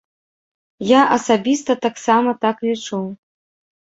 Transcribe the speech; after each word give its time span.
Я 0.91 1.01
асабіста 1.17 1.75
таксама 1.85 2.33
так 2.45 2.63
лічу. 2.69 3.03